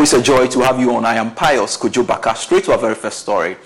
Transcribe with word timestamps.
Always 0.00 0.14
a 0.14 0.22
joy 0.22 0.46
to 0.46 0.60
have 0.60 0.80
you 0.80 0.96
on. 0.96 1.04
I 1.04 1.16
am 1.16 1.34
Pius 1.34 1.76
Kojo 1.76 2.06
Baka. 2.06 2.34
Straight 2.34 2.64
to 2.64 2.72
our 2.72 2.78
very 2.78 2.94
first 2.94 3.18
story. 3.18 3.58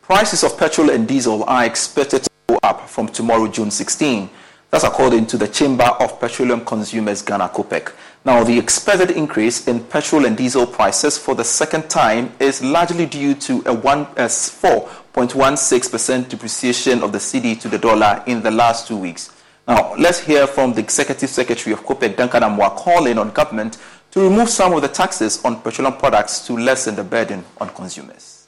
Prices 0.00 0.42
of 0.42 0.56
petrol 0.56 0.88
and 0.88 1.06
diesel 1.06 1.44
are 1.44 1.66
expected 1.66 2.22
to 2.22 2.30
go 2.46 2.58
up 2.62 2.88
from 2.88 3.08
tomorrow, 3.08 3.46
June 3.46 3.70
16. 3.70 4.30
That's 4.70 4.84
according 4.84 5.26
to 5.26 5.36
the 5.36 5.48
Chamber 5.48 5.84
of 5.84 6.18
Petroleum 6.18 6.64
Consumers 6.64 7.20
Ghana 7.20 7.50
COPEC. 7.50 7.92
Now, 8.24 8.42
the 8.42 8.58
expected 8.58 9.10
increase 9.10 9.68
in 9.68 9.84
petrol 9.84 10.24
and 10.24 10.34
diesel 10.34 10.66
prices 10.66 11.18
for 11.18 11.34
the 11.34 11.44
second 11.44 11.90
time 11.90 12.32
is 12.40 12.64
largely 12.64 13.04
due 13.04 13.34
to 13.34 13.58
a 13.58 13.76
4.16% 13.76 16.28
depreciation 16.30 17.02
of 17.02 17.12
the 17.12 17.18
cedi 17.18 17.60
to 17.60 17.68
the 17.68 17.76
dollar 17.76 18.24
in 18.26 18.40
the 18.40 18.50
last 18.50 18.88
two 18.88 18.96
weeks. 18.96 19.30
Now, 19.68 19.94
let's 19.96 20.18
hear 20.18 20.48
from 20.48 20.72
the 20.72 20.80
Executive 20.80 21.30
Secretary 21.30 21.72
of 21.72 21.84
COPEC, 21.84 22.16
Duncan 22.16 22.42
Amoah, 22.42 22.74
calling 22.76 23.16
on 23.16 23.30
government 23.30 23.78
to 24.12 24.20
remove 24.20 24.48
some 24.48 24.74
of 24.74 24.82
the 24.82 24.88
taxes 24.88 25.42
on 25.44 25.60
petroleum 25.62 25.96
products 25.98 26.46
to 26.46 26.56
lessen 26.56 26.94
the 26.94 27.02
burden 27.02 27.42
on 27.60 27.68
consumers. 27.70 28.46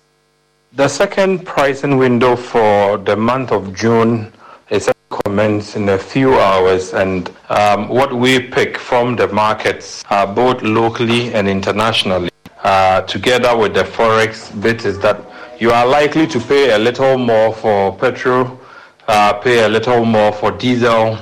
The 0.75 0.89
second 0.89 1.47
pricing 1.47 1.97
window 1.97 2.37
for 2.37 2.99
the 2.99 3.17
month 3.17 3.51
of 3.51 3.75
June 3.75 4.33
is 4.71 4.91
commence 5.25 5.77
in 5.77 5.89
a 5.89 5.99
few 5.99 6.39
hours, 6.39 6.93
and 6.93 7.31
um, 7.49 7.89
what 7.89 8.13
we 8.13 8.41
pick 8.41 8.77
from 8.77 9.17
the 9.17 9.29
markets, 9.29 10.05
both 10.35 10.61
locally 10.63 11.33
and 11.33 11.49
internationally, 11.49 12.31
uh, 12.63 13.01
together 13.03 13.57
with 13.57 13.75
the 13.75 13.85
forex 13.85 14.51
bit, 14.61 14.85
is 14.85 14.99
that 14.99 15.21
you 15.59 15.71
are 15.71 15.87
likely 15.87 16.27
to 16.27 16.41
pay 16.41 16.73
a 16.73 16.79
little 16.79 17.17
more 17.17 17.55
for 17.55 17.97
petrol, 17.97 18.61
uh, 19.09 19.33
pay 19.35 19.65
a 19.65 19.69
little 19.69 20.05
more 20.05 20.33
for 20.33 20.51
diesel. 20.51 21.17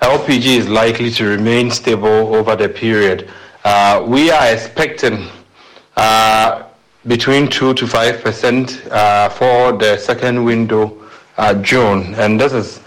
LPG 0.00 0.58
is 0.58 0.68
likely 0.68 1.10
to 1.10 1.24
remain 1.24 1.70
stable 1.70 2.34
over 2.34 2.56
the 2.56 2.68
period. 2.68 3.30
Uh, 3.64 4.04
we 4.06 4.30
are 4.30 4.52
expecting 4.52 5.26
uh, 5.96 6.64
between 7.06 7.48
2 7.48 7.72
to 7.72 7.86
5 7.86 8.20
percent 8.20 8.86
uh, 8.90 9.30
for 9.30 9.72
the 9.72 9.96
second 9.96 10.44
window, 10.44 11.02
uh, 11.38 11.54
June. 11.62 12.14
And 12.16 12.38
this 12.38 12.52
is 12.52 12.80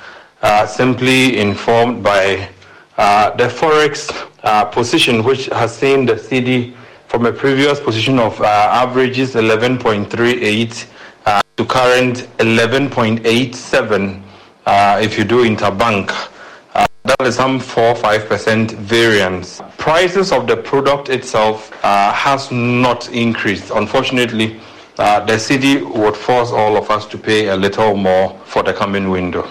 uh, 0.43 0.67
simply 0.67 1.39
informed 1.39 2.03
by 2.03 2.47
uh, 2.99 3.31
the 3.37 3.45
Forex 3.45 4.11
position, 4.71 5.23
which 5.23 5.47
has 5.47 5.75
seen 5.75 6.05
the 6.05 6.13
cedi 6.13 6.75
from 7.07 7.25
a 7.25 7.33
previous 7.33 7.79
position 7.79 8.19
of 8.19 8.39
averages 8.39 9.33
11.38 9.33 10.85
to 11.57 11.65
current 11.65 12.27
11.87 12.37 14.21
if 15.01 15.17
you 15.17 15.23
do 15.23 15.43
interbank. 15.43 16.11
That 17.07 17.25
is 17.25 17.35
some 17.37 17.57
4 17.57 17.95
5% 17.95 18.71
variance. 18.71 19.61
Prices 19.77 20.33
of 20.33 20.45
the 20.45 20.57
product 20.57 21.07
itself 21.07 21.71
uh, 21.81 22.11
has 22.11 22.51
not 22.51 23.09
increased. 23.13 23.71
Unfortunately, 23.73 24.59
uh, 24.97 25.21
the 25.23 25.35
cedi 25.35 25.81
would 25.95 26.17
force 26.17 26.51
all 26.51 26.75
of 26.75 26.91
us 26.91 27.05
to 27.05 27.17
pay 27.17 27.47
a 27.47 27.55
little 27.55 27.95
more 27.95 28.37
for 28.43 28.61
the 28.61 28.73
coming 28.73 29.09
window. 29.09 29.47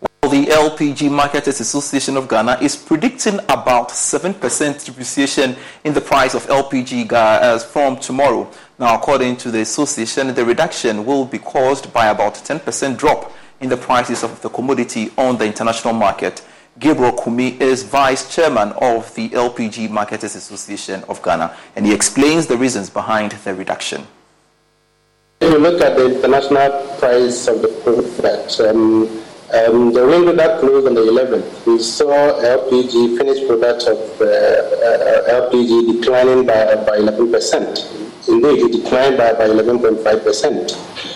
Well, 0.00 0.32
the 0.32 0.46
LPG 0.46 1.08
Marketers 1.08 1.60
Association 1.60 2.16
of 2.16 2.26
Ghana 2.26 2.58
is 2.60 2.74
predicting 2.74 3.38
about 3.48 3.90
7% 3.90 4.84
depreciation 4.84 5.54
in 5.84 5.94
the 5.94 6.00
price 6.00 6.34
of 6.34 6.44
LPG 6.48 7.08
gas 7.08 7.64
from 7.64 7.96
tomorrow. 7.98 8.50
Now, 8.76 8.96
according 8.96 9.36
to 9.36 9.52
the 9.52 9.60
association, 9.60 10.34
the 10.34 10.44
reduction 10.44 11.06
will 11.06 11.26
be 11.26 11.38
caused 11.38 11.92
by 11.92 12.06
about 12.08 12.34
10% 12.34 12.96
drop 12.96 13.32
in 13.60 13.68
the 13.68 13.76
prices 13.76 14.22
of 14.22 14.40
the 14.42 14.48
commodity 14.48 15.10
on 15.16 15.38
the 15.38 15.44
international 15.44 15.94
market. 15.94 16.42
Gabriel 16.78 17.12
Kumi 17.12 17.60
is 17.60 17.82
vice 17.82 18.34
chairman 18.34 18.72
of 18.82 19.14
the 19.14 19.30
LPG 19.30 19.88
Marketers 19.88 20.34
Association 20.34 21.02
of 21.08 21.22
Ghana, 21.22 21.56
and 21.74 21.86
he 21.86 21.94
explains 21.94 22.46
the 22.46 22.56
reasons 22.56 22.90
behind 22.90 23.32
the 23.32 23.54
reduction. 23.54 24.06
If 25.40 25.52
you 25.52 25.58
look 25.58 25.80
at 25.80 25.96
the 25.96 26.16
international 26.16 26.70
price 26.98 27.46
of 27.48 27.62
the 27.62 27.68
product, 27.82 28.60
um, 28.60 29.04
um, 29.54 29.92
the 29.92 30.06
window 30.06 30.32
that 30.32 30.60
closed 30.60 30.86
on 30.86 30.94
the 30.94 31.00
11th, 31.00 31.66
we 31.66 31.78
saw 31.78 32.12
LPG, 32.12 33.16
finished 33.16 33.46
product 33.46 33.84
of 33.84 33.98
uh, 34.20 34.24
uh, 34.24 35.48
LPG 35.48 36.00
declining 36.00 36.44
by, 36.46 36.74
by 36.84 36.98
11%. 36.98 38.28
Indeed, 38.28 38.64
it 38.64 38.82
declined 38.82 39.16
by, 39.16 39.32
by 39.32 39.46
11.5% 39.48 41.15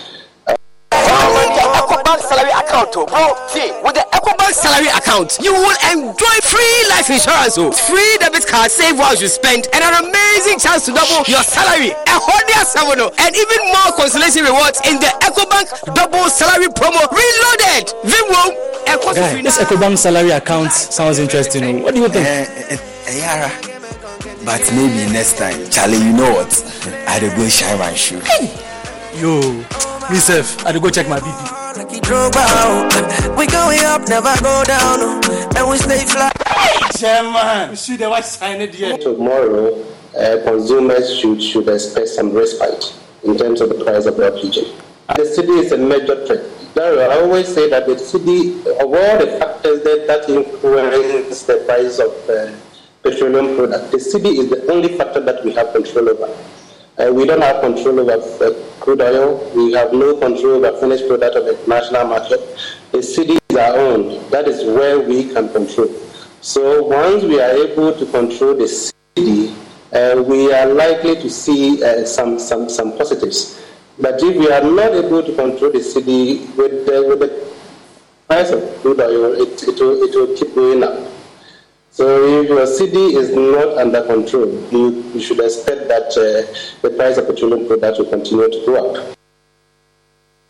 account, 2.71 2.95
oh, 2.95 3.05
bro. 3.05 3.35
See, 3.51 3.67
with 3.83 3.99
the 3.99 4.05
EcoBank 4.15 4.55
salary 4.55 4.87
account, 4.87 5.35
you 5.43 5.51
will 5.51 5.75
enjoy 5.91 6.35
free 6.39 6.79
life 6.87 7.11
insurance, 7.11 7.59
oh, 7.59 7.71
free 7.71 8.15
debit 8.23 8.47
card, 8.47 8.71
save 8.71 8.95
while 8.97 9.15
you 9.15 9.27
spend, 9.27 9.67
and 9.75 9.83
an 9.83 10.07
amazing 10.07 10.55
chance 10.55 10.87
to 10.87 10.95
double 10.95 11.27
your 11.27 11.43
salary. 11.43 11.91
A 11.91 12.15
hundred 12.15 12.63
seven, 12.63 13.03
oh, 13.03 13.11
and 13.19 13.35
even 13.35 13.59
more 13.67 13.91
consolation 13.99 14.47
rewards 14.47 14.79
in 14.87 15.03
the 15.03 15.11
EcoBank 15.19 15.67
double 15.91 16.31
salary 16.31 16.71
promo 16.71 17.03
reloaded. 17.11 17.91
Vimwo. 18.07 18.71
Guy, 19.15 19.41
this 19.41 19.57
EcoBank 19.57 19.97
salary 19.97 20.31
account 20.31 20.71
sounds 20.71 21.19
interesting. 21.19 21.63
Oh. 21.63 21.83
What 21.83 21.93
do 21.95 22.01
you 22.01 22.09
think? 22.09 22.25
Uh, 22.25 22.75
uh, 22.75 23.11
Yara. 23.11 23.51
But 24.45 24.61
maybe 24.73 25.11
next 25.11 25.37
time, 25.37 25.69
Charlie, 25.69 25.97
you 25.97 26.13
know 26.13 26.31
what? 26.31 26.51
I'd 27.07 27.21
go 27.35 27.47
shine 27.47 27.77
my 27.77 27.93
shoe. 27.93 28.19
Hey. 28.19 28.49
Yo, 29.19 29.41
myself, 30.09 30.65
I'd 30.65 30.81
go 30.81 30.89
check 30.89 31.07
my 31.07 31.19
BP. 31.19 31.60
We 31.71 33.47
going 33.47 33.79
up, 33.85 34.05
never 34.09 34.35
go 34.41 34.61
down, 34.65 35.23
and 35.55 35.69
we 35.69 35.77
stay 35.77 36.03
fly. 36.03 36.29
Hey, 36.45 36.99
Chairman, 36.99 37.69
you 37.69 37.75
see 37.77 37.95
the 37.95 38.09
white 38.09 38.25
sign 38.25 38.59
it 38.59 38.75
here. 38.75 38.97
Tomorrow, 38.97 39.81
uh, 40.17 40.43
consumers 40.43 41.17
should, 41.17 41.41
should 41.41 41.69
expect 41.69 42.09
some 42.09 42.33
respite 42.33 42.93
in 43.23 43.37
terms 43.37 43.61
of 43.61 43.69
the 43.69 43.85
price 43.85 44.05
of 44.05 44.15
LPG. 44.15 44.75
The 45.15 45.23
cedi 45.23 45.63
is 45.63 45.71
a 45.71 45.77
major 45.77 46.25
threat. 46.25 46.43
I 46.77 47.21
always 47.21 47.47
say 47.47 47.69
that 47.69 47.87
the 47.87 47.95
cedi, 47.95 48.59
of 48.65 48.87
all 48.87 49.17
the 49.25 49.39
factors 49.39 49.81
that, 49.83 50.07
that 50.07 50.29
influence 50.29 51.43
the 51.43 51.63
price 51.65 51.99
of 51.99 52.11
uh, 52.29 52.51
petroleum 53.01 53.55
product, 53.55 53.91
the 53.91 53.97
cedi 53.97 54.39
is 54.39 54.49
the 54.49 54.69
only 54.69 54.97
factor 54.97 55.21
that 55.21 55.45
we 55.45 55.53
have 55.53 55.71
control 55.71 56.09
over. 56.09 56.37
Uh, 56.99 57.11
we 57.11 57.25
don't 57.25 57.41
have 57.41 57.61
control 57.61 57.99
over 58.01 58.19
uh, 58.43 58.53
crude 58.81 59.01
oil. 59.01 59.49
We 59.55 59.71
have 59.73 59.93
no 59.93 60.17
control 60.17 60.65
over 60.65 60.77
finished 60.79 61.07
product 61.07 61.35
of 61.37 61.45
the 61.45 61.57
national 61.67 62.05
market. 62.05 62.39
The 62.91 62.97
cedi 62.99 63.37
is 63.49 63.55
our 63.55 63.77
own. 63.77 64.29
That 64.29 64.47
is 64.47 64.65
where 64.65 64.99
we 64.99 65.31
can 65.31 65.49
control. 65.53 65.87
So 66.41 66.83
once 66.83 67.23
we 67.23 67.39
are 67.39 67.51
able 67.51 67.93
to 67.97 68.05
control 68.07 68.55
the 68.55 68.65
cedi, 68.65 69.55
uh, 69.93 70.21
we 70.21 70.51
are 70.51 70.67
likely 70.67 71.15
to 71.15 71.29
see 71.29 71.81
uh, 71.83 72.05
some, 72.05 72.37
some, 72.37 72.69
some 72.69 72.97
positives. 72.97 73.61
But 73.99 74.21
if 74.21 74.35
we 74.35 74.51
are 74.51 74.63
not 74.63 74.91
able 74.93 75.23
to 75.23 75.33
control 75.35 75.71
the 75.71 75.79
cedi 75.79 76.39
with, 76.57 76.87
with 76.87 77.19
the 77.19 77.53
price 78.27 78.51
of 78.51 78.61
crude 78.81 78.99
oil, 78.99 79.33
it, 79.41 79.63
it, 79.63 79.79
will, 79.79 80.03
it 80.03 80.15
will 80.15 80.35
keep 80.37 80.53
going 80.55 80.83
up. 80.83 81.10
So 81.93 82.41
if 82.41 82.47
your 82.47 82.65
cedi 82.65 83.17
is 83.17 83.35
not 83.35 83.77
under 83.77 84.01
control, 84.05 84.47
you, 84.71 85.03
you 85.13 85.19
should 85.19 85.41
expect 85.41 85.89
that 85.89 86.07
uh, 86.15 86.47
the 86.81 86.95
price 86.95 87.17
of 87.17 87.27
petroleum 87.27 87.67
products 87.67 87.99
will 87.99 88.05
continue 88.05 88.49
to 88.49 88.63
go 88.65 88.95
up. 88.95 89.17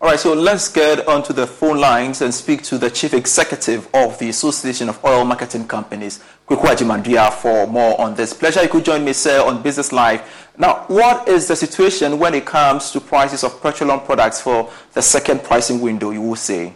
All 0.00 0.08
right, 0.08 0.18
so 0.18 0.34
let's 0.34 0.68
get 0.68 1.06
onto 1.08 1.32
the 1.32 1.46
phone 1.46 1.78
lines 1.78 2.22
and 2.22 2.32
speak 2.32 2.62
to 2.64 2.78
the 2.78 2.90
chief 2.90 3.12
executive 3.12 3.88
of 3.92 4.18
the 4.20 4.28
Association 4.28 4.88
of 4.88 5.04
Oil 5.04 5.24
Marketing 5.24 5.66
Companies, 5.66 6.22
Kwaku 6.48 6.62
Agyeman-Duah, 6.62 7.32
for 7.32 7.66
more 7.66 8.00
on 8.00 8.14
this. 8.14 8.32
Pleasure 8.32 8.62
you 8.62 8.68
could 8.68 8.84
join 8.84 9.04
me, 9.04 9.12
sir, 9.12 9.44
on 9.44 9.62
Business 9.62 9.92
Live. 9.92 10.22
Now, 10.56 10.84
what 10.86 11.28
is 11.28 11.48
the 11.48 11.56
situation 11.56 12.20
when 12.20 12.34
it 12.34 12.46
comes 12.46 12.92
to 12.92 13.00
prices 13.00 13.42
of 13.42 13.60
petroleum 13.60 14.00
products 14.00 14.40
for 14.40 14.70
the 14.92 15.02
second 15.02 15.42
pricing 15.42 15.80
window, 15.80 16.10
you 16.10 16.20
will 16.20 16.36
say? 16.36 16.74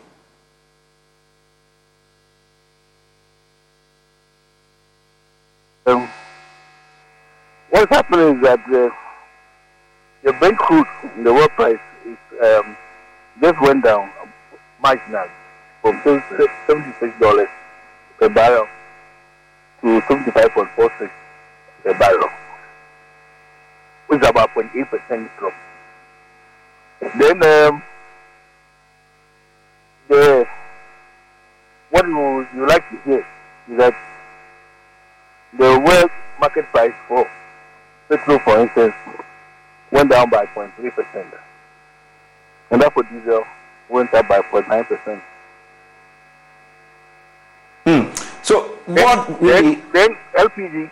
Um, 5.87 6.09
what's 7.71 7.89
happening 7.95 8.37
is 8.37 8.43
that 8.43 8.59
the, 8.69 8.91
the 10.25 10.33
Brent 10.33 10.59
crude, 10.59 10.87
in 11.17 11.23
the 11.23 11.33
world 11.33 11.51
price, 11.51 11.79
is, 12.05 12.19
um, 12.43 12.77
just 13.41 13.61
went 13.61 13.85
down 13.85 14.11
marginally 14.83 15.31
from 15.83 16.01
$76 16.01 17.49
per 18.19 18.29
barrel 18.31 18.67
to 19.81 20.01
75.46 20.01 21.11
per 21.85 21.99
barrel, 21.99 22.29
which 24.09 24.23
is 24.23 24.29
about 24.29 24.51
0.8% 24.55 25.31
drop. 25.39 25.53
Then 27.17 27.43
um, 27.45 27.83
the 30.09 30.47
what 31.91 32.07
you, 32.07 32.47
you 32.57 32.67
like 32.67 32.83
to 32.91 32.97
hear 33.05 33.27
is 33.71 33.79
that 33.79 33.95
the 35.59 35.81
world 35.81 36.11
market 36.41 36.67
price 36.67 36.93
for 37.09 37.29
petrol, 38.09 38.39
for 38.41 38.59
instance, 38.61 38.95
went 39.91 40.11
down 40.11 40.31
by 40.31 40.47
0.3%. 40.47 41.27
And 42.71 42.83
that 42.83 42.93
for 42.93 43.03
diesel 43.05 43.45
went 43.89 44.13
up 44.15 44.29
by 44.29 44.41
0.9%. 44.41 45.23
Hmm. 47.85 48.13
So, 48.43 48.63
what 48.87 49.27
then, 49.27 49.39
really. 49.41 49.75
Then, 49.93 50.17
then 50.35 50.47
LPG. 50.49 50.91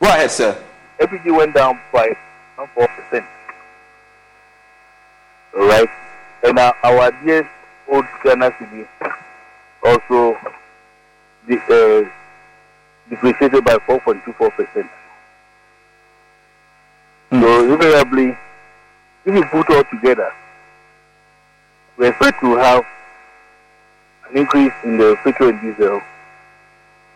Go 0.00 0.08
ahead, 0.08 0.30
sir. 0.30 0.64
LPG 1.00 1.36
went 1.36 1.54
down 1.54 1.80
by 1.92 2.16
4%. 2.56 3.26
Right? 5.54 5.88
And 6.42 6.58
our, 6.58 6.74
our 6.82 7.10
dear 7.24 7.48
old 7.88 8.04
Ghana 8.22 8.50
cedi 8.52 8.86
also 9.82 10.36
the, 11.46 11.56
uh, 11.56 12.17
depreciated 13.10 13.64
by 13.64 13.76
4.24%. 13.76 14.88
Mm. 17.30 17.40
So 17.42 17.72
invariably, 17.72 18.36
if 19.24 19.34
you 19.34 19.44
put 19.44 19.70
all 19.70 19.84
together, 19.84 20.32
we 21.96 22.08
expect 22.08 22.40
to 22.40 22.56
have 22.56 22.84
an 24.30 24.36
increase 24.36 24.72
in 24.84 24.96
the 24.98 25.16
petrol 25.24 25.50
and 25.50 25.60
diesel 25.60 26.00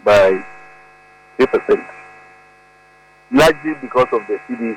by 0.04 0.44
3%, 1.38 1.86
largely 3.30 3.74
because 3.80 4.08
of 4.12 4.26
the 4.26 4.38
cedi 4.48 4.76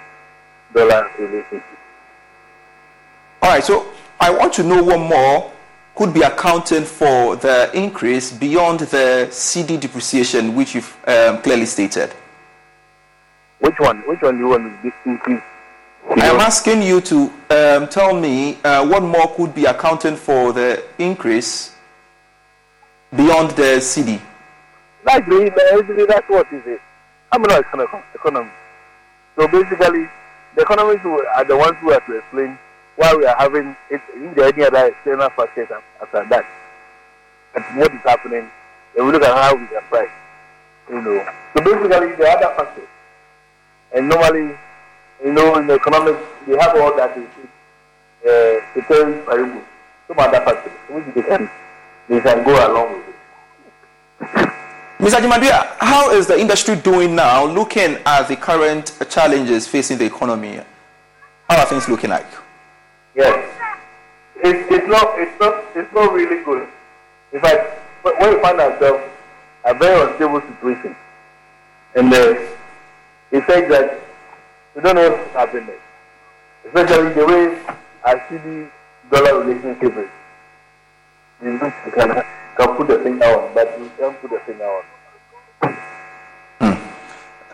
dollar 0.74 1.10
relationship. 1.18 1.64
All 3.42 3.50
right, 3.50 3.64
so 3.64 3.88
I 4.20 4.30
want 4.30 4.54
to 4.54 4.64
know 4.64 4.84
one 4.84 5.02
more 5.02 5.52
could 5.96 6.14
be 6.14 6.22
accounting 6.22 6.84
for 6.84 7.38
the 7.38 7.72
increase 7.74 8.32
beyond 8.32 8.82
the 8.82 9.28
cedi 9.32 9.80
depreciation, 9.80 10.54
which 10.54 10.76
you've 10.76 10.98
um, 11.08 11.42
clearly 11.42 11.66
stated? 11.66 12.12
Which 13.60 13.80
one? 13.80 14.00
Which 14.08 14.22
one 14.22 14.36
do 14.36 14.42
you 14.42 14.50
want 14.50 14.82
to 14.84 14.94
increase? 15.06 15.42
I 16.18 16.28
am 16.28 16.40
asking 16.40 16.84
you 16.84 17.02
to 17.02 17.18
um, 17.50 17.88
tell 17.88 18.14
me 18.14 18.58
uh, 18.64 18.86
what 18.86 19.02
more 19.02 19.34
could 19.36 19.56
be 19.56 19.66
accounting 19.66 20.16
for 20.16 20.54
the 20.54 20.84
increase 21.00 21.74
beyond 23.16 23.52
the 23.52 23.80
cedi. 23.80 24.20
Largely, 25.06 25.50
that's 25.50 26.30
what 26.30 26.48
is 26.52 26.62
it. 26.66 26.82
I'm 27.32 27.42
not 27.42 27.64
an 27.74 27.88
economist. 28.14 28.54
So 29.36 29.48
basically, 29.48 30.08
the 30.56 30.62
economists 30.62 31.06
are 31.06 31.46
the 31.46 31.58
ones 31.58 31.78
who 31.82 31.92
have 31.92 32.06
to 32.06 32.18
explain 32.18 32.58
why 32.96 33.14
we 33.16 33.26
are 33.26 33.36
having 33.38 33.76
it 33.90 34.02
in 34.14 34.34
the 34.34 34.46
any 34.46 34.64
other 34.64 34.88
external 34.88 35.30
factors 35.32 35.68
after 36.02 36.26
that. 36.30 36.46
And 37.56 37.80
what 37.80 37.94
is 37.94 38.02
happening, 38.02 38.50
and 38.98 39.06
we 39.06 39.12
look 39.12 39.24
at 39.24 39.36
how 39.36 39.56
we 39.56 39.66
price. 39.90 40.10
You 40.90 41.02
know. 41.02 41.26
So 41.56 41.64
basically 41.64 42.16
the 42.16 42.30
other 42.30 42.56
factors. 42.56 42.88
And 43.94 44.10
normally, 44.10 44.58
you 45.24 45.34
know, 45.34 45.58
in 45.58 45.68
the 45.68 45.76
economics 45.76 46.20
we 46.48 46.58
have 46.58 46.76
all 46.78 46.96
that 46.96 47.18
is 47.18 47.28
uh 48.26 48.62
preparing 48.74 49.26
variables. 49.26 49.64
Some 50.08 50.20
other 50.20 50.40
factors 50.42 50.74
which 50.90 51.16
they 51.16 51.22
can 51.22 51.50
they 52.08 52.22
can 52.22 52.44
go 52.44 52.54
along 52.54 52.94
with 52.94 53.10
it. 53.10 53.16
Mr. 55.00 55.20
Agyeman-Duah, 55.20 55.76
how 55.80 56.12
is 56.12 56.26
the 56.26 56.40
industry 56.40 56.76
doing 56.78 57.16
now 57.16 57.46
looking 57.46 57.98
at 58.06 58.24
the 58.28 58.36
current 58.36 58.98
challenges 59.10 59.68
facing 59.68 59.98
the 59.98 60.06
economy? 60.06 60.62
How 61.50 61.60
are 61.60 61.66
things 61.66 61.90
looking 61.90 62.10
like? 62.10 62.26
Yes. 63.16 63.50
It's, 64.44 64.72
it's 64.72 64.88
not 64.88 65.18
it's 65.18 65.40
not 65.40 65.64
it's 65.76 65.94
not 65.94 66.14
really 66.14 66.44
good. 66.44 66.68
In 67.32 67.40
fact, 67.40 67.80
when 68.04 68.36
we 68.36 68.42
find 68.42 68.60
ourselves 68.60 69.04
a 69.64 69.74
very 69.74 70.10
unstable 70.10 70.42
situation, 70.42 70.96
and 71.96 72.14
uh, 72.14 72.36
it 73.32 73.44
says 73.48 73.70
that 73.70 74.02
we 74.76 74.82
don't 74.82 74.96
know 74.96 75.10
what's 75.10 75.32
happening, 75.32 75.80
especially 76.66 77.14
the 77.14 77.26
way 77.26 77.58
our 78.04 78.20
cedi 78.28 78.70
dollar 79.10 79.44
relationship 79.44 79.96
is. 79.98 80.10
You 81.42 81.58
can, 81.94 82.24
can 82.58 82.76
put 82.76 82.88
the 82.88 83.00
finger 83.00 83.26
on, 83.26 83.54
but 83.54 83.80
we 83.80 83.90
can't 83.98 84.20
put 84.22 84.32
the 84.32 84.40
finger 84.46 84.66
on. 84.66 85.78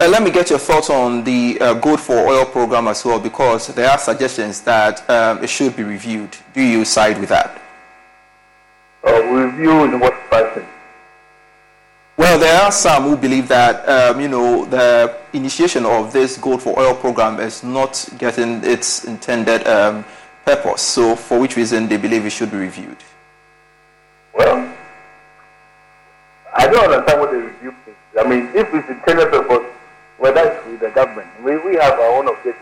Uh, 0.02 0.08
let 0.08 0.24
me 0.24 0.32
get 0.32 0.50
your 0.50 0.58
thoughts 0.58 0.90
on 0.90 1.24
the 1.24 1.62
uh, 1.62 1.76
Gold 1.76 2.00
for 2.00 2.16
Oil 2.16 2.44
program 2.44 2.88
as 2.88 3.06
well, 3.06 3.20
because 3.20 3.68
there 3.68 3.88
are 3.88 4.00
suggestions 4.00 4.60
that 4.62 5.08
um, 5.08 5.44
it 5.44 5.48
should 5.48 5.76
be 5.76 5.84
reviewed. 5.84 6.36
Do 6.56 6.62
you 6.64 6.84
side 6.86 7.20
with 7.20 7.30
that? 7.30 7.62
Uh, 9.06 9.22
review 9.26 9.84
in 9.84 10.00
what 10.00 10.16
fashion? 10.28 10.66
Well, 12.18 12.40
there 12.40 12.64
are 12.64 12.72
some 12.72 13.04
who 13.04 13.16
believe 13.16 13.48
that 13.50 13.88
um, 13.88 14.20
you 14.20 14.28
know 14.28 14.66
the 14.66 15.18
initiation 15.34 15.86
of 15.86 16.12
this 16.12 16.36
Gold 16.36 16.64
for 16.64 16.80
Oil 16.80 16.96
program 16.96 17.40
is 17.40 17.64
not 17.64 18.10
getting 18.18 18.64
its 18.64 19.06
intended 19.06 19.68
um, 19.68 20.04
purpose. 20.46 20.82
So, 20.82 21.16
for 21.16 21.40
which 21.40 21.56
reason 21.56 21.88
they 21.88 21.98
believe 21.98 22.26
it 22.26 22.32
should 22.32 22.50
be 22.50 22.58
reviewed? 22.58 22.98
Well, 24.34 24.74
I 26.56 26.66
don't 26.66 26.92
understand 26.92 27.20
what 27.22 27.30
the 27.30 27.38
review 27.38 27.76
is. 27.86 27.96
I 28.20 28.28
mean, 28.28 28.50
if 28.56 28.74
it's 28.74 28.90
intended 28.90 29.30
purpose, 29.30 29.71
well, 30.22 30.38
it's 30.38 30.68
with 30.68 30.80
the 30.80 30.90
government. 30.92 31.28
We, 31.44 31.58
we 31.58 31.76
have 31.78 32.00
our 32.00 32.18
own 32.20 32.28
objective. 32.28 32.56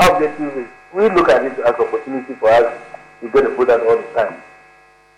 Our 0.00 0.16
objective 0.16 0.56
is 0.56 0.68
we 0.94 1.08
look 1.10 1.28
at 1.28 1.44
it 1.44 1.52
as 1.52 1.74
an 1.74 1.86
opportunity 1.86 2.34
for 2.34 2.48
us 2.48 2.80
to 3.20 3.28
get 3.28 3.44
a 3.44 3.50
product 3.50 3.84
all 3.84 3.98
the 3.98 4.08
time. 4.14 4.40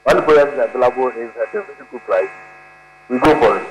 When 0.03 0.17
the 0.17 0.23
product 0.23 0.55
is 0.55 0.59
available 0.59 1.09
is 1.09 1.31
at 1.37 1.55
a 1.55 1.63
very 1.63 1.87
good 1.91 2.01
price, 2.03 2.31
we 3.09 3.21
go 3.21 3.39
for 3.39 3.59
it. 3.59 3.69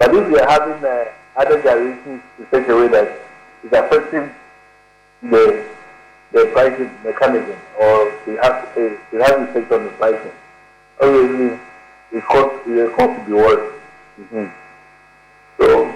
But 0.00 0.14
if 0.14 0.28
we 0.28 0.38
are 0.40 0.50
having 0.50 0.84
uh, 0.84 1.04
other 1.36 1.62
gyrations 1.62 2.22
in 2.38 2.46
such 2.50 2.68
a 2.68 2.74
way 2.74 2.88
that 2.88 3.18
it's 3.62 3.72
affecting 3.72 4.34
the 5.22 5.64
the 6.32 6.46
pricing 6.52 6.90
mechanism 7.04 7.56
or 7.80 8.08
it 8.26 8.42
has 8.42 8.76
it 8.76 8.98
has 9.22 9.48
effect 9.48 9.70
on 9.70 9.84
the 9.84 9.90
pricing, 9.90 10.32
obviously 11.00 11.60
it 12.12 12.24
costs 12.24 12.66
it 12.66 12.96
costs 12.96 13.20
to 13.20 13.24
be 13.26 13.32
worse. 13.34 13.72
Mm-hmm. 14.18 14.46
So 15.60 15.93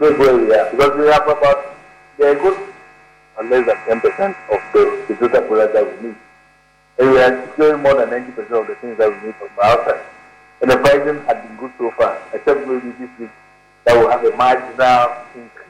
because 0.00 0.96
we 0.96 1.06
have 1.08 1.28
about 1.28 1.76
they're 2.16 2.34
good 2.34 2.58
less 3.48 3.66
than 3.66 3.76
ten 3.86 4.00
percent 4.00 4.36
of 4.50 4.60
the, 4.72 5.14
total 5.14 5.42
product 5.42 5.74
that 5.74 5.84
we 5.84 6.08
need. 6.08 6.16
And 6.98 7.10
we 7.10 7.18
are 7.20 7.46
securing 7.46 7.82
more 7.82 7.94
than 7.94 8.10
ninety 8.10 8.32
percent 8.32 8.52
of 8.52 8.66
the 8.66 8.74
things 8.76 8.98
that 8.98 9.08
we 9.08 9.26
need 9.26 9.34
from 9.36 9.48
outside. 9.62 10.00
And 10.62 10.70
the 10.70 10.76
pricing 10.76 11.24
has 11.24 11.36
been 11.46 11.56
good 11.56 11.72
so 11.78 11.90
far, 11.92 12.18
except 12.32 12.66
maybe 12.66 12.90
this 12.98 13.10
week 13.18 13.30
that 13.84 13.96
will 13.96 14.10
have 14.10 14.24
a 14.24 14.36
marginal 14.36 15.16
increase 15.34 15.68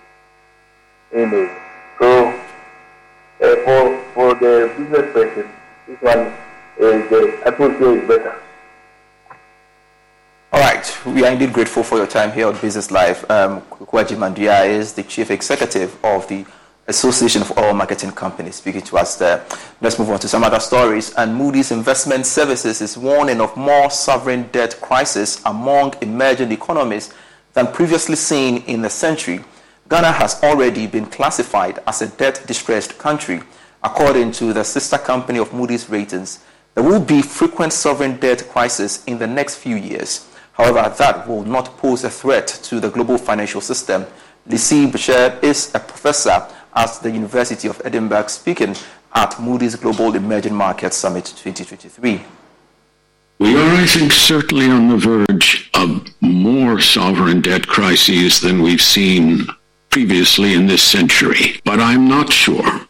in 1.12 1.30
it. 1.32 1.50
So 1.98 2.28
uh, 3.40 3.56
for 3.64 4.04
for 4.14 4.34
the 4.34 4.72
business 4.76 5.12
person, 5.12 5.48
this 5.86 6.00
one 6.00 6.32
is 6.78 7.08
the 7.10 7.40
atmosphere 7.46 7.98
is 7.98 8.08
better. 8.08 8.34
All 10.52 10.58
right, 10.58 11.06
we 11.06 11.24
are 11.24 11.30
indeed 11.30 11.52
grateful 11.52 11.84
for 11.84 11.96
your 11.96 12.08
time 12.08 12.32
here 12.32 12.48
on 12.48 12.58
Business 12.58 12.90
Live. 12.90 13.22
Um, 13.30 13.60
Kwaku 13.70 14.04
Agyeman-Duah 14.04 14.66
is 14.66 14.92
the 14.94 15.04
chief 15.04 15.30
executive 15.30 15.96
of 16.04 16.26
the 16.26 16.44
Association 16.88 17.42
of 17.42 17.56
Oil 17.56 17.72
Marketing 17.72 18.10
Companies 18.10 18.56
speaking 18.56 18.82
to 18.82 18.98
us 18.98 19.14
there. 19.14 19.44
Let's 19.80 19.96
move 19.96 20.10
on 20.10 20.18
to 20.18 20.26
some 20.26 20.42
other 20.42 20.58
stories. 20.58 21.14
And 21.14 21.36
Moody's 21.36 21.70
Investment 21.70 22.26
Services 22.26 22.80
is 22.80 22.98
warning 22.98 23.40
of 23.40 23.56
more 23.56 23.90
sovereign 23.90 24.48
debt 24.50 24.76
crisis 24.80 25.40
among 25.46 25.94
emerging 26.00 26.50
economies 26.50 27.14
than 27.52 27.68
previously 27.68 28.16
seen 28.16 28.64
in 28.64 28.82
the 28.82 28.90
century. 28.90 29.44
Ghana 29.88 30.10
has 30.10 30.42
already 30.42 30.88
been 30.88 31.06
classified 31.06 31.78
as 31.86 32.02
a 32.02 32.08
debt 32.08 32.42
distressed 32.48 32.98
country. 32.98 33.40
According 33.84 34.32
to 34.32 34.52
the 34.52 34.64
sister 34.64 34.98
company 34.98 35.38
of 35.38 35.54
Moody's 35.54 35.88
Ratings, 35.88 36.42
there 36.74 36.82
will 36.82 37.00
be 37.00 37.22
frequent 37.22 37.72
sovereign 37.72 38.16
debt 38.18 38.48
crisis 38.48 39.04
in 39.04 39.18
the 39.18 39.28
next 39.28 39.54
few 39.54 39.76
years. 39.76 40.26
However, 40.60 40.94
that 40.98 41.26
will 41.26 41.42
not 41.42 41.78
pose 41.78 42.04
a 42.04 42.10
threat 42.10 42.46
to 42.64 42.80
the 42.80 42.90
global 42.90 43.16
financial 43.16 43.62
system. 43.62 44.04
Lee 44.46 44.90
Buchheit 44.92 45.42
is 45.42 45.74
a 45.74 45.80
professor 45.80 46.46
at 46.74 46.92
the 47.02 47.10
University 47.10 47.66
of 47.66 47.80
Edinburgh 47.82 48.26
speaking 48.26 48.76
at 49.14 49.40
Moody's 49.40 49.74
Global 49.74 50.14
Emerging 50.14 50.54
Markets 50.54 50.98
Summit 50.98 51.24
2023. 51.24 52.20
We 53.38 53.56
are, 53.56 53.74
I 53.74 53.86
think, 53.86 54.12
certainly 54.12 54.66
on 54.66 54.90
the 54.90 54.98
verge 54.98 55.70
of 55.72 56.06
more 56.20 56.78
sovereign 56.78 57.40
debt 57.40 57.66
crises 57.66 58.42
than 58.42 58.60
we've 58.60 58.82
seen 58.82 59.46
previously 59.88 60.52
in 60.52 60.66
this 60.66 60.82
century. 60.82 61.58
But 61.64 61.80
I'm 61.80 62.06
not 62.06 62.34
sure 62.34 62.86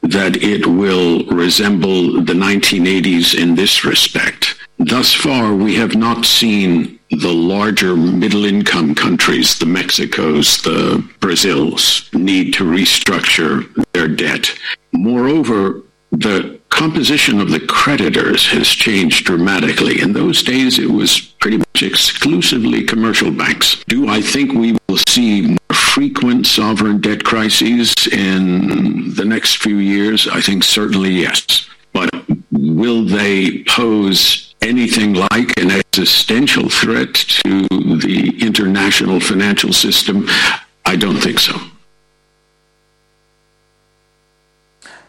that 0.00 0.36
it 0.42 0.66
will 0.66 1.26
resemble 1.26 2.22
the 2.22 2.32
1980s 2.32 3.38
in 3.38 3.54
this 3.54 3.84
respect. 3.84 4.56
Thus 4.78 5.12
far, 5.12 5.54
we 5.54 5.74
have 5.74 5.94
not 5.94 6.24
seen 6.24 6.98
the 7.12 7.32
larger 7.32 7.94
middle 7.94 8.44
income 8.44 8.94
countries, 8.94 9.58
the 9.58 9.66
Mexicos, 9.66 10.62
the 10.62 11.06
Brazils, 11.20 12.08
need 12.14 12.54
to 12.54 12.64
restructure 12.64 13.68
their 13.92 14.08
debt. 14.08 14.54
Moreover, 14.92 15.82
the 16.10 16.58
composition 16.70 17.40
of 17.40 17.50
the 17.50 17.60
creditors 17.60 18.46
has 18.48 18.68
changed 18.68 19.26
dramatically. 19.26 20.00
In 20.00 20.12
those 20.12 20.42
days, 20.42 20.78
it 20.78 20.90
was 20.90 21.20
pretty 21.20 21.58
much 21.58 21.82
exclusively 21.82 22.82
commercial 22.82 23.30
banks. 23.30 23.82
Do 23.88 24.08
I 24.08 24.20
think 24.20 24.52
we 24.52 24.76
will 24.88 24.98
see 25.08 25.42
more 25.42 25.58
frequent 25.72 26.46
sovereign 26.46 27.00
debt 27.00 27.24
crises 27.24 27.94
in 28.10 29.14
the 29.14 29.24
next 29.24 29.58
few 29.58 29.76
years? 29.76 30.26
I 30.28 30.40
think 30.40 30.64
certainly 30.64 31.10
yes. 31.10 31.68
But 31.92 32.10
will 32.50 33.04
they 33.04 33.64
pose 33.64 34.51
anything 34.62 35.14
like 35.14 35.58
an 35.58 35.70
existential 35.70 36.68
threat 36.68 37.14
to 37.14 37.68
the 37.68 38.38
international 38.40 39.20
financial 39.20 39.72
system? 39.72 40.26
I 40.86 40.96
don't 40.96 41.20
think 41.20 41.38
so. 41.38 41.58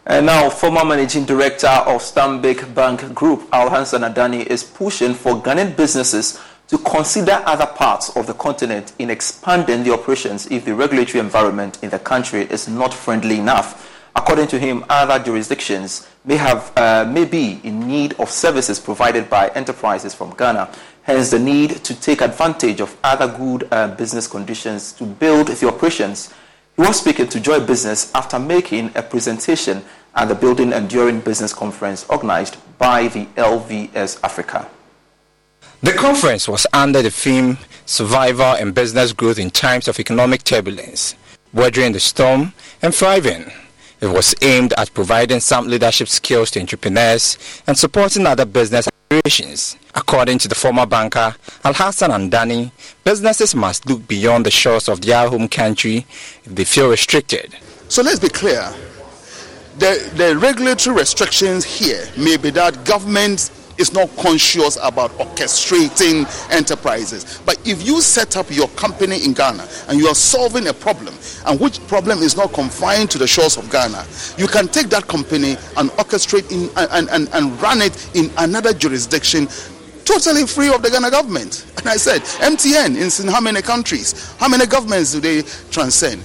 And 0.06 0.26
now, 0.26 0.50
former 0.50 0.84
managing 0.84 1.24
director 1.24 1.66
of 1.66 2.02
Stanbic 2.02 2.74
Bank 2.74 3.14
Group, 3.14 3.48
Alhassan 3.50 4.02
Andani, 4.06 4.44
is 4.46 4.62
pushing 4.62 5.14
for 5.14 5.42
Ghanaian 5.42 5.74
businesses 5.74 6.38
to 6.68 6.76
consider 6.78 7.42
other 7.46 7.66
parts 7.66 8.14
of 8.16 8.26
the 8.26 8.34
continent 8.34 8.92
in 8.98 9.08
expanding 9.08 9.82
the 9.82 9.92
operations 9.92 10.46
if 10.50 10.64
the 10.64 10.74
regulatory 10.74 11.20
environment 11.20 11.82
in 11.82 11.88
the 11.88 11.98
country 11.98 12.42
is 12.42 12.68
not 12.68 12.92
friendly 12.92 13.38
enough. 13.38 13.93
According 14.16 14.46
to 14.48 14.58
him, 14.58 14.84
other 14.88 15.22
jurisdictions 15.22 16.08
may 16.24 16.36
have 16.36 16.72
uh, 16.76 17.04
may 17.04 17.24
be 17.24 17.60
in 17.64 17.86
need 17.86 18.14
of 18.14 18.30
services 18.30 18.78
provided 18.78 19.28
by 19.28 19.48
enterprises 19.48 20.14
from 20.14 20.34
Ghana. 20.36 20.70
Hence, 21.02 21.30
the 21.30 21.38
need 21.38 21.70
to 21.84 22.00
take 22.00 22.20
advantage 22.20 22.80
of 22.80 22.96
other 23.04 23.28
good 23.28 23.68
uh, 23.70 23.88
business 23.88 24.26
conditions 24.26 24.92
to 24.92 25.04
build 25.04 25.48
the 25.48 25.68
operations. 25.68 26.32
He 26.76 26.82
was 26.82 26.98
speaking 26.98 27.28
to 27.28 27.40
Joy 27.40 27.60
Business 27.60 28.10
after 28.14 28.38
making 28.38 28.90
a 28.94 29.02
presentation 29.02 29.84
at 30.14 30.28
the 30.28 30.34
Building 30.34 30.72
Enduring 30.72 31.20
Business 31.20 31.52
Conference 31.52 32.06
organized 32.08 32.56
by 32.78 33.08
the 33.08 33.26
LVS 33.36 34.20
Africa. 34.22 34.68
The 35.82 35.92
conference 35.92 36.48
was 36.48 36.66
under 36.72 37.02
the 37.02 37.10
theme 37.10 37.58
Survival 37.84 38.54
and 38.54 38.74
Business 38.74 39.12
Growth 39.12 39.38
in 39.38 39.50
Times 39.50 39.88
of 39.88 40.00
Economic 40.00 40.42
Turbulence, 40.44 41.14
Weathering 41.52 41.92
the 41.92 42.00
Storm 42.00 42.54
and 42.80 42.94
Thriving. 42.94 43.52
It 44.04 44.12
was 44.12 44.34
aimed 44.42 44.74
at 44.76 44.92
providing 44.92 45.40
some 45.40 45.66
leadership 45.66 46.08
skills 46.08 46.50
to 46.50 46.60
entrepreneurs 46.60 47.38
and 47.66 47.74
supporting 47.74 48.26
other 48.26 48.44
business 48.44 48.86
operations. 48.86 49.78
According 49.94 50.40
to 50.40 50.48
the 50.48 50.54
former 50.54 50.84
banker 50.84 51.34
Alhassan 51.64 52.10
Andani, 52.10 52.70
businesses 53.02 53.54
must 53.54 53.86
look 53.86 54.06
beyond 54.06 54.44
the 54.44 54.50
shores 54.50 54.90
of 54.90 55.00
their 55.00 55.26
home 55.26 55.48
country 55.48 56.04
if 56.44 56.54
they 56.54 56.64
feel 56.64 56.90
restricted. 56.90 57.56
So 57.88 58.02
let's 58.02 58.20
be 58.20 58.28
clear. 58.28 58.70
The, 59.78 60.12
the 60.16 60.36
regulatory 60.36 60.96
restrictions 60.96 61.64
here 61.64 62.06
may 62.14 62.36
be 62.36 62.50
that 62.50 62.84
governments 62.84 63.48
is 63.78 63.92
not 63.92 64.08
conscious 64.16 64.78
about 64.82 65.10
orchestrating 65.12 66.24
enterprises. 66.50 67.40
But 67.44 67.58
if 67.66 67.86
you 67.86 68.00
set 68.00 68.36
up 68.36 68.50
your 68.50 68.68
company 68.68 69.24
in 69.24 69.32
Ghana 69.32 69.66
and 69.88 69.98
you 69.98 70.08
are 70.08 70.14
solving 70.14 70.68
a 70.68 70.72
problem, 70.72 71.14
and 71.46 71.60
which 71.60 71.84
problem 71.86 72.18
is 72.20 72.36
not 72.36 72.52
confined 72.52 73.10
to 73.12 73.18
the 73.18 73.26
shores 73.26 73.56
of 73.56 73.70
Ghana, 73.70 74.06
you 74.38 74.46
can 74.46 74.68
take 74.68 74.88
that 74.88 75.06
company 75.06 75.56
and 75.76 75.90
orchestrate 75.90 76.50
in, 76.50 76.70
and, 76.76 77.08
and, 77.10 77.28
and 77.34 77.60
run 77.60 77.82
it 77.82 78.10
in 78.14 78.30
another 78.38 78.72
jurisdiction 78.72 79.48
totally 80.04 80.46
free 80.46 80.68
of 80.68 80.82
the 80.82 80.90
Ghana 80.90 81.10
government. 81.10 81.66
And 81.78 81.88
I 81.88 81.96
said, 81.96 82.20
MTN 82.22 83.20
in 83.20 83.28
how 83.28 83.40
many 83.40 83.62
countries? 83.62 84.34
How 84.38 84.48
many 84.48 84.66
governments 84.66 85.12
do 85.12 85.20
they 85.20 85.42
transcend? 85.70 86.22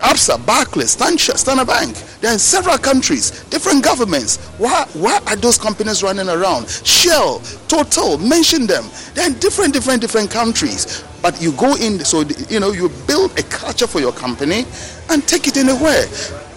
ABSA, 0.00 0.44
Barclays, 0.46 0.90
Standard 0.92 1.66
Bank. 1.66 1.96
They're 2.20 2.32
in 2.32 2.38
several 2.38 2.78
countries, 2.78 3.44
different 3.44 3.82
governments. 3.84 4.36
Why, 4.58 4.86
why 4.94 5.20
are 5.26 5.36
those 5.36 5.58
companies 5.58 6.02
running 6.02 6.28
around? 6.28 6.68
Shell, 6.68 7.40
Total, 7.68 8.16
mention 8.18 8.66
them. 8.66 8.84
They're 9.14 9.26
in 9.26 9.38
different, 9.38 9.74
different, 9.74 10.00
different 10.00 10.30
countries. 10.30 11.04
But 11.20 11.40
you 11.42 11.52
go 11.52 11.74
in, 11.76 12.00
so 12.04 12.22
you 12.48 12.60
know, 12.60 12.72
you 12.72 12.88
build 13.06 13.38
a 13.38 13.42
culture 13.42 13.86
for 13.86 14.00
your 14.00 14.12
company 14.12 14.64
and 15.10 15.26
take 15.26 15.46
it 15.48 15.56
anywhere. 15.56 16.06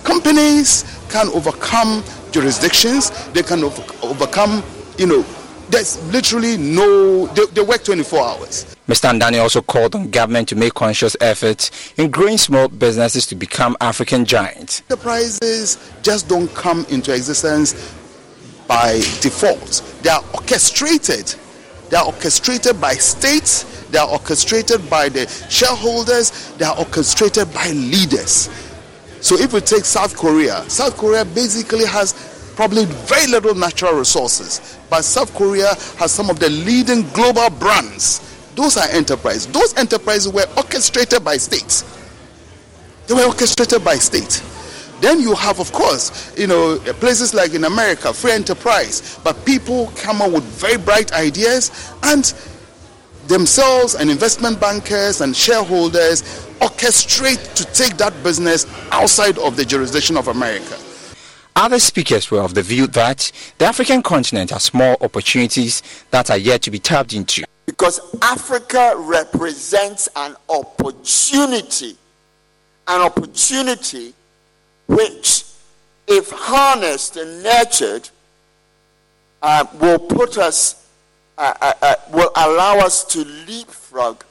Companies 0.03 0.85
can 1.09 1.27
overcome 1.29 2.03
jurisdictions. 2.31 3.11
They 3.33 3.43
can 3.43 3.63
over, 3.63 3.83
overcome, 4.03 4.63
you 4.97 5.07
know, 5.07 5.25
there's 5.71 5.97
literally 6.11 6.57
no, 6.57 7.27
they, 7.27 7.45
they 7.47 7.61
work 7.61 7.83
24 7.83 8.19
hours. 8.19 8.75
Mr. 8.87 9.09
Andani 9.09 9.41
also 9.41 9.61
called 9.61 9.95
on 9.95 10.09
government 10.11 10.49
to 10.49 10.55
make 10.55 10.73
conscious 10.73 11.15
efforts 11.21 11.93
in 11.97 12.11
growing 12.11 12.37
small 12.37 12.67
businesses 12.67 13.25
to 13.27 13.35
become 13.35 13.77
African 13.79 14.25
giants. 14.25 14.83
Enterprises 14.89 15.77
just 16.01 16.27
don't 16.27 16.53
come 16.53 16.85
into 16.89 17.13
existence 17.13 17.73
by 18.67 18.95
default. 19.21 19.81
They 20.01 20.09
are 20.09 20.23
orchestrated. 20.33 21.33
They 21.89 21.97
are 21.97 22.05
orchestrated 22.05 22.79
by 22.79 22.93
states. 22.93 23.63
They 23.89 23.97
are 23.97 24.09
orchestrated 24.09 24.89
by 24.89 25.09
the 25.09 25.27
shareholders. 25.49 26.53
They 26.57 26.65
are 26.65 26.77
orchestrated 26.77 27.53
by 27.53 27.69
leaders. 27.71 28.49
So 29.21 29.35
if 29.37 29.53
we 29.53 29.61
take 29.61 29.85
South 29.85 30.17
Korea, 30.17 30.67
South 30.69 30.97
Korea 30.97 31.23
basically 31.23 31.85
has 31.85 32.13
probably 32.55 32.85
very 32.85 33.27
little 33.27 33.55
natural 33.55 33.93
resources, 33.93 34.77
but 34.89 35.03
South 35.03 35.33
Korea 35.35 35.73
has 35.97 36.11
some 36.11 36.29
of 36.29 36.39
the 36.39 36.49
leading 36.49 37.07
global 37.09 37.49
brands 37.49 38.31
those 38.55 38.77
are 38.77 38.87
enterprises. 38.89 39.47
Those 39.47 39.75
enterprises 39.77 40.31
were 40.31 40.45
orchestrated 40.57 41.23
by 41.23 41.37
states. 41.37 41.83
They 43.07 43.13
were 43.13 43.25
orchestrated 43.25 43.83
by 43.83 43.95
states. 43.95 44.41
Then 44.99 45.19
you 45.19 45.33
have, 45.33 45.59
of 45.59 45.71
course, 45.71 46.37
you 46.37 46.47
know, 46.47 46.77
places 46.99 47.33
like 47.33 47.53
in 47.53 47.63
America, 47.63 48.13
free 48.13 48.33
enterprise, 48.33 49.19
but 49.23 49.45
people 49.45 49.91
come 49.95 50.21
up 50.21 50.31
with 50.31 50.43
very 50.43 50.77
bright 50.77 51.11
ideas 51.13 51.91
and 52.03 52.33
themselves 53.27 53.95
and 53.95 54.11
investment 54.11 54.59
bankers 54.59 55.21
and 55.21 55.35
shareholders 55.35 56.21
orchestrate 56.59 57.55
to 57.55 57.65
take 57.73 57.97
that 57.97 58.13
business 58.21 58.67
outside 58.91 59.39
of 59.39 59.55
the 59.55 59.65
jurisdiction 59.65 60.17
of 60.17 60.27
America. 60.27 60.77
Other 61.55 61.79
speakers 61.79 62.31
were 62.31 62.41
of 62.41 62.53
the 62.53 62.61
view 62.61 62.87
that 62.87 63.31
the 63.57 63.65
African 63.65 64.01
continent 64.01 64.51
has 64.51 64.73
more 64.73 64.97
opportunities 65.01 65.83
that 66.11 66.29
are 66.31 66.37
yet 66.37 66.61
to 66.63 66.71
be 66.71 66.79
tapped 66.79 67.13
into 67.13 67.43
because 67.65 67.99
Africa 68.21 68.93
represents 68.97 70.09
an 70.15 70.35
opportunity 70.49 71.95
an 72.87 73.01
opportunity 73.01 74.13
which, 74.87 75.45
if 76.07 76.29
harnessed 76.31 77.15
and 77.17 77.43
nurtured, 77.43 78.09
uh, 79.41 79.65
will 79.79 79.99
put 79.99 80.37
us, 80.37 80.87
uh, 81.37 81.53
uh, 81.61 81.73
uh 81.81 81.95
will 82.11 82.31
allow 82.35 82.77
us 82.79 83.05
to 83.05 83.23
leapfrog 83.47 84.23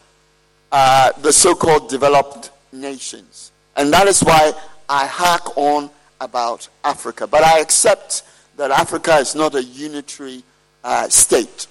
uh, 0.72 1.10
the 1.22 1.32
so 1.32 1.54
called 1.54 1.88
developed 1.88 2.50
nations. 2.72 3.50
And 3.76 3.92
that 3.92 4.06
is 4.06 4.20
why 4.20 4.52
I 4.88 5.06
hark 5.06 5.56
on 5.56 5.90
about 6.20 6.68
Africa. 6.84 7.26
But 7.26 7.42
I 7.42 7.60
accept 7.60 8.22
that 8.56 8.70
Africa 8.70 9.16
is 9.16 9.34
not 9.34 9.54
a 9.54 9.62
unitary 9.62 10.42
uh, 10.84 11.08
state. 11.08 11.66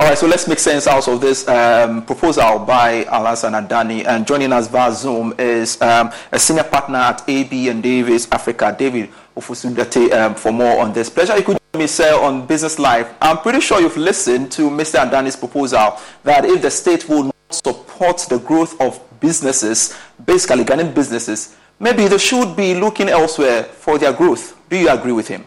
All 0.00 0.07
right, 0.18 0.20
so 0.20 0.26
let's 0.26 0.48
make 0.48 0.58
sense 0.58 0.86
out 0.86 1.06
of 1.08 1.20
this 1.20 1.46
um, 1.48 2.04
proposal 2.04 2.58
by 2.60 3.04
Alhassan 3.04 3.52
Andani. 3.52 4.04
And 4.04 4.26
joining 4.26 4.52
us 4.52 4.68
via 4.68 4.92
Zoom 4.92 5.34
is 5.38 5.80
um, 5.80 6.10
a 6.32 6.38
senior 6.38 6.64
partner 6.64 6.98
at 6.98 7.28
AB 7.28 7.68
and 7.68 7.82
David 7.82 8.26
Africa, 8.32 8.74
David 8.76 9.10
Ofosu-Dorte, 9.36 10.12
um, 10.12 10.34
for 10.34 10.52
more 10.52 10.80
on 10.80 10.92
this. 10.92 11.08
Pleasure 11.10 11.36
you 11.36 11.44
could 11.44 11.58
join 11.72 11.82
me, 11.82 11.86
sir, 11.86 12.14
on 12.20 12.46
Business 12.46 12.78
Live. 12.78 13.14
I'm 13.20 13.38
pretty 13.38 13.60
sure 13.60 13.80
you've 13.80 13.96
listened 13.96 14.50
to 14.52 14.62
Mr. 14.70 14.98
Andani's 15.04 15.36
proposal 15.36 15.98
that 16.24 16.44
if 16.44 16.62
the 16.62 16.70
state 16.70 17.08
will 17.08 17.24
not 17.24 17.34
support 17.50 18.18
the 18.28 18.38
growth 18.38 18.80
of 18.80 19.00
businesses, 19.20 19.96
basically 20.24 20.64
Ghanaian 20.64 20.94
businesses, 20.94 21.56
maybe 21.78 22.08
they 22.08 22.18
should 22.18 22.56
be 22.56 22.74
looking 22.74 23.08
elsewhere 23.08 23.64
for 23.64 23.98
their 23.98 24.12
growth. 24.12 24.56
Do 24.68 24.76
you 24.76 24.88
agree 24.90 25.12
with 25.12 25.28
him? 25.28 25.44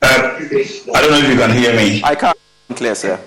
Uh, 0.00 0.38
I 0.94 1.00
don't 1.00 1.10
know 1.10 1.18
if 1.18 1.28
you 1.28 1.36
can 1.36 1.50
hear 1.50 1.74
me. 1.76 2.02
I 2.04 2.14
can't 2.14 2.36
clear, 2.74 2.94
sir. 2.94 3.20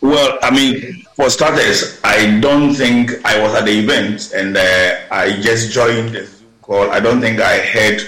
Well, 0.00 0.38
I 0.42 0.50
mean, 0.50 1.04
for 1.14 1.28
starters, 1.28 2.00
I 2.02 2.40
don't 2.40 2.74
think 2.74 3.12
I 3.24 3.38
was 3.40 3.54
at 3.54 3.66
the 3.66 3.78
event 3.78 4.32
and 4.34 4.56
uh, 4.56 5.00
I 5.10 5.40
just 5.40 5.72
joined 5.72 6.14
the 6.14 6.24
Zoom 6.26 6.48
call. 6.62 6.90
I 6.90 7.00
don't 7.00 7.20
think 7.20 7.38
I 7.40 7.58
heard 7.58 8.00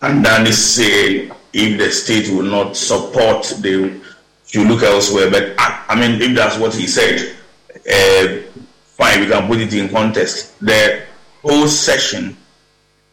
Andani 0.00 0.52
say 0.52 1.30
if 1.52 1.78
the 1.78 1.90
state 1.90 2.32
will 2.32 2.44
not 2.44 2.76
support, 2.76 3.44
they 3.58 4.00
should 4.46 4.68
look 4.68 4.82
elsewhere. 4.82 5.30
But 5.30 5.54
I, 5.58 5.84
I 5.88 5.94
mean, 6.00 6.22
if 6.22 6.34
that's 6.36 6.58
what 6.58 6.74
he 6.74 6.86
said, 6.86 7.34
uh, 7.74 8.42
fine, 8.84 9.20
we 9.20 9.26
can 9.26 9.46
put 9.48 9.60
it 9.60 9.74
in 9.74 9.88
context. 9.88 10.58
The 10.60 11.02
whole 11.42 11.66
session 11.66 12.36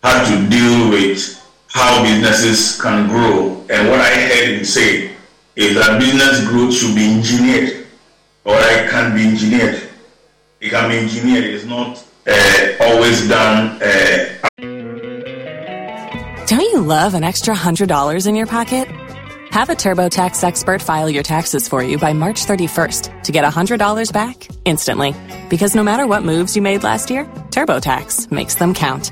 had 0.03 0.25
to 0.29 0.49
deal 0.49 0.91
with 0.91 1.38
how 1.69 2.03
businesses 2.03 2.79
can 2.81 3.07
grow. 3.07 3.63
And 3.69 3.89
what 3.89 3.99
I 4.01 4.09
heard 4.09 4.49
him 4.57 4.65
say 4.65 5.11
is 5.55 5.75
that 5.75 5.99
business 5.99 6.45
growth 6.47 6.73
should 6.73 6.95
be 6.95 7.13
engineered, 7.13 7.85
or 8.45 8.55
it 8.55 8.89
can 8.89 9.15
be 9.15 9.27
engineered. 9.27 9.81
It 10.59 10.69
can 10.69 10.89
be 10.89 10.97
engineered. 10.97 11.45
It's 11.45 11.65
not 11.65 12.03
uh, 12.27 12.83
always 12.83 13.27
done. 13.27 13.81
Uh, 13.81 14.35
Don't 16.47 16.61
you 16.61 16.81
love 16.81 17.13
an 17.13 17.23
extra 17.23 17.53
$100 17.55 18.27
in 18.27 18.35
your 18.35 18.47
pocket? 18.47 18.87
Have 19.51 19.69
a 19.69 19.75
TurboTax 19.75 20.43
expert 20.43 20.81
file 20.81 21.09
your 21.09 21.23
taxes 21.23 21.67
for 21.67 21.81
you 21.83 21.97
by 21.97 22.13
March 22.13 22.45
31st 22.45 23.23
to 23.23 23.31
get 23.31 23.43
$100 23.43 24.13
back 24.13 24.47
instantly. 24.65 25.15
Because 25.49 25.75
no 25.75 25.83
matter 25.83 26.05
what 26.05 26.23
moves 26.23 26.55
you 26.55 26.61
made 26.61 26.83
last 26.83 27.09
year, 27.09 27.25
TurboTax 27.49 28.31
makes 28.31 28.55
them 28.55 28.73
count. 28.73 29.11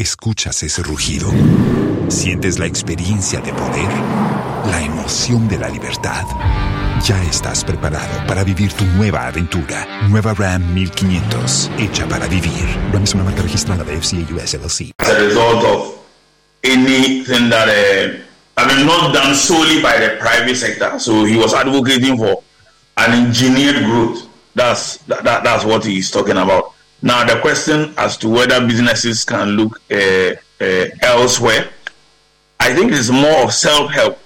¿Escuchas 0.00 0.62
ese 0.62 0.82
rugido? 0.82 1.30
¿Sientes 2.08 2.58
la 2.58 2.64
experiencia 2.64 3.38
de 3.40 3.52
poder? 3.52 3.90
¿La 4.70 4.80
emoción 4.82 5.46
de 5.46 5.58
la 5.58 5.68
libertad? 5.68 6.24
Ya 7.04 7.22
estás 7.24 7.62
preparado 7.62 8.26
para 8.26 8.42
vivir 8.42 8.72
tu 8.72 8.86
nueva 8.96 9.26
aventura. 9.26 9.86
Nueva 10.08 10.32
Ram 10.32 10.72
1500, 10.72 11.70
hecha 11.76 12.08
para 12.08 12.26
vivir. 12.28 12.64
Ram 12.94 13.02
es 13.02 13.12
una 13.12 13.24
marca 13.24 13.42
registrada 13.42 13.84
de 13.84 14.00
FCA 14.00 14.34
US 14.34 14.54
LLC. 14.54 14.92
As 15.00 15.10
a 15.10 15.18
result 15.18 15.64
of 15.66 15.94
anything 16.62 17.50
that, 17.50 17.68
uh, 17.68 18.16
I 18.56 18.74
mean, 18.74 18.86
not 18.86 19.12
done 19.12 19.34
solely 19.34 19.82
by 19.82 19.98
the 19.98 20.16
private 20.18 20.56
sector. 20.56 20.98
So 20.98 21.26
he 21.26 21.36
was 21.36 21.52
advocating 21.52 22.16
for 22.16 22.42
an 22.96 23.26
engineered 23.26 23.84
growth. 23.84 24.26
That's 24.54 24.96
that, 25.08 25.24
that, 25.24 25.44
that's 25.44 25.66
what 25.66 25.84
he's 25.84 26.10
talking 26.10 26.38
about. 26.38 26.72
Now, 27.02 27.24
the 27.24 27.40
question 27.40 27.94
as 27.96 28.16
to 28.18 28.28
whether 28.28 28.64
businesses 28.66 29.24
can 29.24 29.50
look 29.50 29.80
uh, 29.90 30.34
uh, 30.60 30.84
elsewhere, 31.02 31.70
I 32.58 32.74
think 32.74 32.92
it's 32.92 33.08
more 33.08 33.44
of 33.44 33.54
self 33.54 33.90
help. 33.90 34.18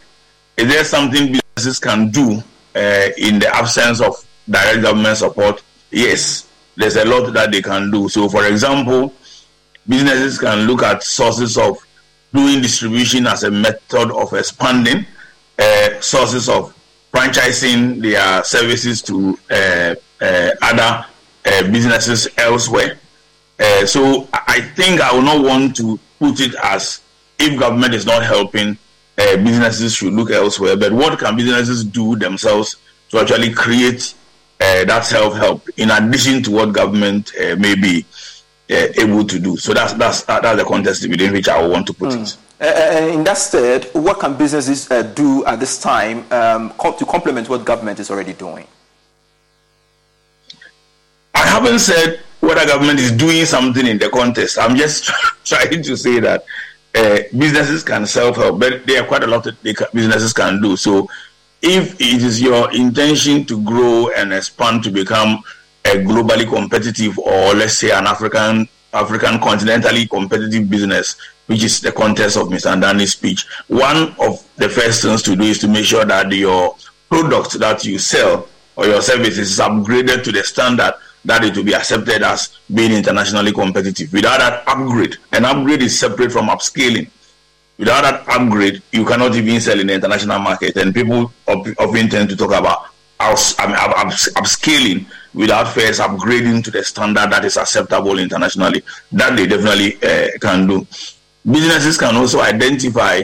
Is 0.57 0.69
there 0.69 0.85
something 0.85 1.33
businesses 1.33 1.79
can 1.79 2.11
do 2.11 2.43
uh, 2.75 3.09
in 3.17 3.39
the 3.39 3.49
absence 3.55 4.01
of 4.01 4.17
direct 4.51 4.83
government 4.83 5.17
support? 5.19 5.63
Yes, 5.91 6.49
there's 6.77 6.97
a 6.97 7.05
lot 7.05 7.33
that 7.33 7.53
they 7.53 7.63
can 7.63 7.93
do. 7.93 8.09
So, 8.09 8.29
for 8.29 8.45
example, 8.47 9.13
businesses 9.87 10.39
can 10.39 10.67
look 10.67 10.83
at 10.83 11.05
sources 11.05 11.57
of 11.57 11.79
doing 12.33 12.61
distribution 12.61 13.29
as 13.29 13.45
a 13.45 13.51
method 13.51 14.11
of 14.11 14.33
expanding, 14.33 15.07
uh, 15.61 16.01
sources 16.01 16.49
of 16.49 16.75
franchising 17.13 18.03
their 18.03 18.43
services 18.43 19.01
to 19.03 19.39
uh, 19.49 19.95
uh, 20.21 20.51
other 20.61 21.07
uh, 21.46 21.62
businesses 21.70 22.28
elsewhere. 22.38 22.98
Uh, 23.59 23.87
so 23.87 24.28
I 24.33 24.61
think 24.74 25.00
I 25.00 25.12
will 25.12 25.22
not 25.22 25.44
want 25.44 25.76
to 25.76 25.98
put 26.18 26.40
it 26.40 26.54
as 26.62 27.00
if 27.38 27.59
government 27.59 27.94
is 27.94 28.07
not 28.07 28.22
helping, 28.22 28.76
uh, 29.18 29.37
businesses 29.37 29.94
should 29.94 30.12
look 30.12 30.30
elsewhere. 30.30 30.76
But 30.76 30.92
what 30.92 31.18
can 31.18 31.37
businesses 31.37 31.85
do 31.85 32.16
themselves 32.16 32.76
to 33.11 33.20
actually 33.20 33.52
create 33.52 34.14
uh, 34.61 34.85
that 34.85 35.04
self 35.04 35.35
help 35.35 35.68
in 35.76 35.90
addition 35.90 36.42
to 36.44 36.50
what 36.50 36.72
government 36.72 37.33
uh, 37.40 37.57
may 37.57 37.74
be 37.74 38.04
uh, 38.70 38.88
able 38.98 39.24
to 39.24 39.38
do? 39.38 39.57
So 39.57 39.72
that's 39.74 39.92
that's 39.94 40.22
that's 40.22 40.59
the 40.59 40.64
context 40.64 41.09
within 41.09 41.33
which 41.33 41.48
I 41.48 41.64
want 41.66 41.87
to 41.88 41.94
put 41.94 42.11
mm. 42.11 42.22
it. 42.22 42.37
Uh, 42.61 43.09
in 43.12 43.24
that 43.24 43.37
state, 43.37 43.92
what 43.94 44.20
can 44.20 44.37
businesses 44.37 44.90
uh, 44.90 45.02
do 45.02 45.44
at 45.44 45.61
this 45.61 45.78
time 45.80 46.24
um, 46.33 46.72
to 46.98 47.04
complement 47.04 47.48
what 47.48 47.64
government 47.64 47.98
is 48.00 48.11
already 48.11 48.33
doing? 48.33 48.66
Haven't 51.55 51.79
said 51.79 52.19
whether 52.40 52.67
government 52.67 52.99
is 52.99 53.12
doing 53.12 53.45
something 53.45 53.87
in 53.87 53.97
the 53.97 54.11
contest. 54.11 54.59
I'm 54.59 54.75
just 54.75 55.05
trying 55.45 55.85
to 55.85 55.97
say 55.97 56.19
that 56.19 56.45
uh, 56.97 57.19
businesses 57.31 57.85
can 57.85 58.07
self 58.07 58.35
help, 58.35 58.59
but 58.59 58.85
there 58.88 59.01
are 59.01 59.07
quite 59.07 59.23
a 59.23 59.29
lot 59.29 59.45
that 59.45 59.62
businesses 59.62 60.33
can 60.33 60.61
do. 60.61 60.77
So, 60.77 61.09
if 61.62 61.95
it 62.01 62.23
is 62.25 62.43
your 62.43 62.75
intention 62.75 63.45
to 63.45 63.62
grow 63.62 64.11
and 64.17 64.33
expand 64.33 64.83
to 64.83 64.90
become 64.90 65.45
a 65.85 65.90
globally 65.90 66.45
competitive, 66.45 67.21
or 67.21 67.55
let's 67.55 67.79
say 67.79 67.93
an 67.93 68.09
African 68.09 68.69
African 68.93 69.38
continentally 69.38 70.11
competitive 70.11 70.69
business, 70.69 71.14
which 71.47 71.62
is 71.62 71.81
the 71.81 71.93
context 71.93 72.37
of 72.37 72.49
Mr. 72.49 72.75
Andani's 72.75 73.12
speech, 73.12 73.47
one 73.69 74.12
of 74.19 74.45
the 74.57 74.69
first 74.69 75.03
things 75.03 75.23
to 75.23 75.37
do 75.37 75.45
is 75.45 75.61
to 75.61 75.69
make 75.69 75.85
sure 75.85 76.05
that 76.05 76.33
your 76.33 76.75
product 77.09 77.61
that 77.61 77.85
you 77.85 78.01
sell 78.01 78.49
or 78.75 78.87
your 78.87 79.01
services 79.01 79.53
is 79.53 79.59
upgraded 79.61 80.25
to 80.25 80.33
the 80.33 80.43
standard 80.43 80.95
that 81.25 81.45
it 81.45 81.57
will 81.57 81.65
be 81.65 81.75
accepted 81.75 82.23
as 82.23 82.59
being 82.73 82.93
internationally 82.93 83.53
competitive. 83.53 84.13
Without 84.13 84.39
that 84.39 84.65
upgrade, 84.67 85.17
an 85.33 85.45
upgrade 85.45 85.83
is 85.83 85.99
separate 85.99 86.33
from 86.33 86.49
upscaling. 86.49 87.09
Without 87.79 88.03
that 88.03 88.29
upgrade, 88.29 88.83
you 88.93 89.05
cannot 89.05 89.35
even 89.35 89.61
sell 89.61 89.79
in 89.81 89.87
the 89.87 89.95
international 89.95 90.39
market. 90.39 90.77
And 90.77 90.95
people 90.95 91.33
often 91.47 92.09
tend 92.09 92.29
to 92.31 92.37
talk 92.37 92.53
about 92.53 92.87
I 93.21 93.67
mean, 93.67 93.77
up, 93.77 93.91
up, 93.99 94.09
upscaling 94.09 95.07
without 95.33 95.69
first 95.69 96.01
upgrading 96.01 96.63
to 96.65 96.71
the 96.71 96.85
standard 96.85 97.31
that 97.31 97.45
is 97.45 97.57
acceptable 97.57 98.19
internationally. 98.19 98.83
That 99.13 99.37
they 99.37 99.47
definitely 99.47 99.97
uh, 100.03 100.29
can 100.41 100.67
do. 100.67 100.87
Businesses 101.51 101.97
can 101.97 102.17
also 102.17 102.41
identify 102.41 103.23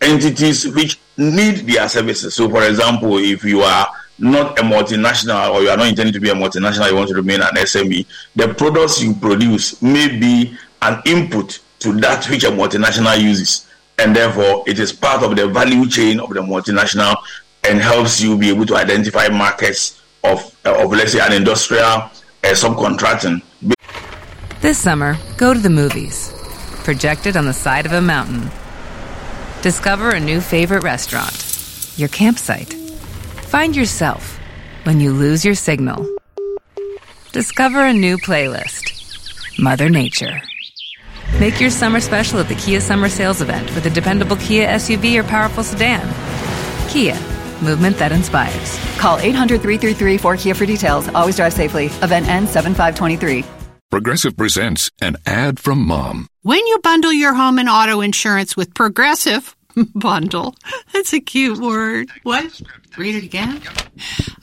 entities 0.00 0.66
which 0.74 0.98
need 1.16 1.66
their 1.66 1.88
services. 1.88 2.34
So, 2.34 2.48
for 2.48 2.64
example, 2.64 3.18
if 3.18 3.44
you 3.44 3.60
are 3.60 3.88
not 4.18 4.58
a 4.58 4.62
multinational 4.62 5.52
or 5.52 5.62
you 5.62 5.68
are 5.68 5.76
not 5.76 5.88
intending 5.88 6.12
to 6.12 6.20
be 6.20 6.30
a 6.30 6.34
multinational, 6.34 6.88
you 6.88 6.96
want 6.96 7.08
to 7.08 7.14
remain 7.14 7.40
an 7.40 7.54
SME, 7.56 8.06
the 8.34 8.54
products 8.54 9.02
you 9.02 9.14
produce 9.14 9.80
may 9.82 10.08
be 10.08 10.56
an 10.82 11.02
input 11.06 11.58
to 11.80 11.92
that 12.00 12.28
which 12.30 12.44
a 12.44 12.48
multinational 12.48 13.20
uses. 13.20 13.66
And 13.98 14.14
therefore, 14.14 14.64
it 14.66 14.78
is 14.78 14.92
part 14.92 15.22
of 15.22 15.36
the 15.36 15.48
value 15.48 15.88
chain 15.88 16.20
of 16.20 16.30
the 16.30 16.40
multinational 16.40 17.16
and 17.64 17.80
helps 17.80 18.20
you 18.20 18.36
be 18.36 18.48
able 18.48 18.66
to 18.66 18.76
identify 18.76 19.28
markets 19.28 20.02
of, 20.22 20.54
of 20.64 20.90
let's 20.90 21.12
say, 21.12 21.20
an 21.20 21.32
industrial 21.32 21.84
uh, 21.84 22.10
subcontracting. 22.44 23.42
This 24.60 24.78
summer, 24.78 25.16
go 25.36 25.54
to 25.54 25.60
the 25.60 25.70
movies. 25.70 26.32
Projected 26.84 27.36
on 27.36 27.46
the 27.46 27.52
side 27.52 27.86
of 27.86 27.92
a 27.92 28.00
mountain. 28.00 28.50
Discover 29.62 30.10
a 30.10 30.20
new 30.20 30.40
favorite 30.40 30.84
restaurant. 30.84 31.42
Your 31.96 32.08
campsite. 32.08 32.85
Find 33.56 33.74
yourself 33.74 34.38
when 34.84 35.00
you 35.00 35.12
lose 35.14 35.42
your 35.42 35.54
signal. 35.54 36.06
Discover 37.32 37.86
a 37.86 37.92
new 37.94 38.18
playlist. 38.18 38.84
Mother 39.58 39.88
Nature. 39.88 40.42
Make 41.40 41.58
your 41.58 41.70
summer 41.70 42.00
special 42.00 42.38
at 42.38 42.48
the 42.48 42.54
Kia 42.54 42.82
Summer 42.82 43.08
Sales 43.08 43.40
Event 43.40 43.74
with 43.74 43.86
a 43.86 43.88
dependable 43.88 44.36
Kia 44.36 44.68
SUV 44.68 45.18
or 45.18 45.24
powerful 45.24 45.64
sedan. 45.64 46.04
Kia, 46.90 47.14
movement 47.62 47.96
that 47.96 48.12
inspires. 48.12 48.78
Call 48.98 49.18
800 49.20 49.62
333 49.62 50.18
4KIA 50.18 50.54
for 50.54 50.66
details. 50.66 51.08
Always 51.14 51.36
drive 51.36 51.54
safely. 51.54 51.86
Event 52.02 52.28
ends 52.28 52.50
7523. 52.50 53.42
Progressive 53.90 54.36
presents 54.36 54.90
an 55.00 55.16
ad 55.24 55.58
from 55.58 55.78
mom. 55.78 56.28
When 56.42 56.66
you 56.66 56.78
bundle 56.82 57.10
your 57.10 57.32
home 57.32 57.58
and 57.58 57.70
auto 57.70 58.02
insurance 58.02 58.54
with 58.54 58.74
Progressive, 58.74 59.56
bundle, 59.94 60.54
that's 60.92 61.14
a 61.14 61.20
cute 61.20 61.58
word. 61.58 62.10
What? 62.22 62.60
Read 62.96 63.14
it 63.14 63.24
again? 63.24 63.60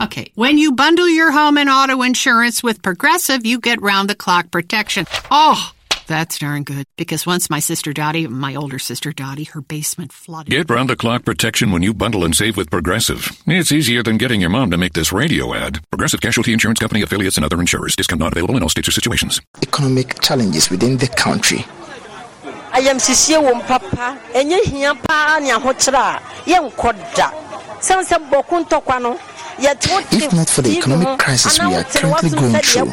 Okay. 0.01 0.31
When 0.35 0.57
you 0.57 0.73
bundle 0.73 1.09
your 1.09 1.31
home 1.31 1.57
and 1.57 1.69
auto 1.69 2.01
insurance 2.03 2.61
with 2.61 2.81
Progressive, 2.81 3.45
you 3.45 3.59
get 3.59 3.81
round 3.81 4.09
the 4.09 4.15
clock 4.15 4.51
protection. 4.51 5.07
Oh, 5.31 5.71
that's 6.05 6.37
darn 6.37 6.63
good. 6.63 6.85
Because 6.95 7.25
once 7.25 7.49
my 7.49 7.59
sister 7.59 7.93
Dottie, 7.93 8.27
my 8.27 8.53
older 8.55 8.77
sister 8.77 9.11
Dottie, 9.11 9.45
her 9.45 9.61
basement 9.61 10.11
flooded. 10.13 10.51
Get 10.51 10.69
round 10.69 10.89
the 10.89 10.95
clock 10.95 11.25
protection 11.25 11.71
when 11.71 11.81
you 11.81 11.93
bundle 11.93 12.23
and 12.23 12.35
save 12.35 12.55
with 12.55 12.69
Progressive. 12.69 13.31
It's 13.47 13.71
easier 13.71 14.03
than 14.03 14.17
getting 14.17 14.41
your 14.41 14.51
mom 14.51 14.69
to 14.71 14.77
make 14.77 14.93
this 14.93 15.11
radio 15.11 15.55
ad. 15.55 15.79
Progressive 15.89 16.21
Casualty 16.21 16.53
Insurance 16.53 16.79
Company 16.79 17.01
affiliates 17.01 17.37
and 17.37 17.45
other 17.45 17.59
insurers. 17.59 17.95
Discount 17.95 18.19
not 18.19 18.33
available 18.33 18.55
in 18.57 18.61
all 18.63 18.69
states 18.69 18.87
or 18.87 18.91
situations. 18.91 19.41
Economic 19.63 20.19
challenges 20.21 20.69
within 20.69 20.97
the 20.97 21.07
country. 21.07 21.65
ayamsisie 22.73 23.37
wɔ 23.37 23.53
mpapa 23.61 24.17
ɛnyɛ 24.33 24.57
hia 24.65 24.95
paa 24.95 25.39
ne 25.39 25.51
ahokyerɛ 25.51 26.17
a 26.17 26.21
If 30.11 30.33
not 30.33 30.49
for 30.49 30.61
the 30.63 30.69
economic 30.77 31.17
crisis 31.19 31.59
we 31.59 31.75
are 31.75 31.83
currently 31.99 32.29
going 32.39 32.53
through, 32.63 32.91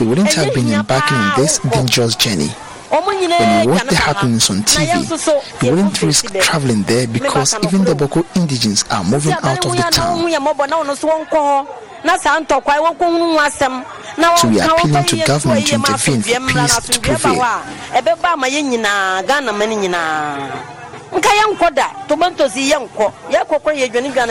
we 0.00 0.06
wouldn't 0.06 0.32
have 0.34 0.54
been 0.54 0.72
embarking 0.72 1.16
on 1.16 1.32
this 1.36 1.58
dangerous 1.70 2.14
journey. 2.16 2.50
When 3.38 3.64
you 3.64 3.70
watch 3.70 3.84
the 3.90 3.96
happenings 3.96 4.50
on 4.50 4.62
TV, 4.62 4.86
you 5.62 5.70
wouldn't 5.70 6.02
risk 6.02 6.24
traveling 6.40 6.82
there 6.84 7.06
because 7.06 7.54
even 7.66 7.84
the 7.84 7.94
Boko 7.94 8.24
indigents 8.34 8.84
are 8.90 9.04
moving 9.04 9.32
out 9.48 9.64
of 9.66 9.72
the 9.76 9.82
town. 9.92 10.22
So 14.36 14.48
we 14.48 14.60
are 14.60 14.68
appealing 14.84 15.04
to 15.04 15.16
government 15.26 15.66
to 15.66 15.74
intervene 15.76 16.22
for 16.22 16.30
peace 16.52 16.74
to 16.92 17.00
prevail. 17.00 17.42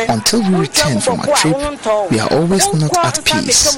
Until 0.10 0.40
we 0.42 0.56
return 0.60 1.00
from 1.02 1.20
our 1.20 1.36
trip, 1.36 1.56
we 2.12 2.20
are 2.20 2.34
always 2.34 2.66
not 2.74 2.92
at 3.06 3.24
peace. 3.46 3.78